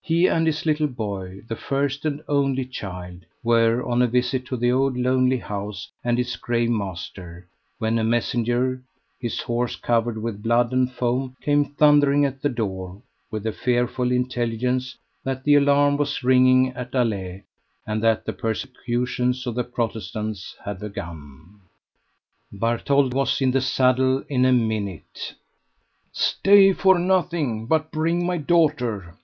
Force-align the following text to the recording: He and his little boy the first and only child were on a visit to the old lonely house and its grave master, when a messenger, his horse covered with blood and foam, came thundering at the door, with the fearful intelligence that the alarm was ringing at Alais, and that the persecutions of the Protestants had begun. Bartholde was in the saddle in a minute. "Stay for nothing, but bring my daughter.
He 0.00 0.26
and 0.28 0.46
his 0.46 0.64
little 0.64 0.86
boy 0.86 1.42
the 1.46 1.54
first 1.54 2.06
and 2.06 2.22
only 2.26 2.64
child 2.64 3.26
were 3.42 3.84
on 3.86 4.00
a 4.00 4.06
visit 4.06 4.46
to 4.46 4.56
the 4.56 4.72
old 4.72 4.96
lonely 4.96 5.36
house 5.36 5.90
and 6.02 6.18
its 6.18 6.36
grave 6.36 6.70
master, 6.70 7.46
when 7.76 7.98
a 7.98 8.02
messenger, 8.02 8.82
his 9.20 9.42
horse 9.42 9.76
covered 9.76 10.22
with 10.22 10.42
blood 10.42 10.72
and 10.72 10.90
foam, 10.90 11.36
came 11.42 11.66
thundering 11.66 12.24
at 12.24 12.40
the 12.40 12.48
door, 12.48 13.02
with 13.30 13.42
the 13.42 13.52
fearful 13.52 14.10
intelligence 14.10 14.96
that 15.22 15.44
the 15.44 15.56
alarm 15.56 15.98
was 15.98 16.24
ringing 16.24 16.68
at 16.68 16.92
Alais, 16.94 17.42
and 17.86 18.02
that 18.02 18.24
the 18.24 18.32
persecutions 18.32 19.46
of 19.46 19.54
the 19.54 19.64
Protestants 19.64 20.56
had 20.64 20.78
begun. 20.80 21.60
Bartholde 22.50 23.12
was 23.12 23.42
in 23.42 23.50
the 23.50 23.60
saddle 23.60 24.24
in 24.30 24.46
a 24.46 24.52
minute. 24.54 25.34
"Stay 26.10 26.72
for 26.72 26.98
nothing, 26.98 27.66
but 27.66 27.90
bring 27.92 28.24
my 28.24 28.38
daughter. 28.38 29.14